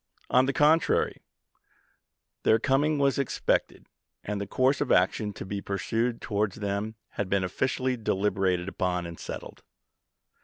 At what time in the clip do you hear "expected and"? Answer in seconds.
3.19-4.41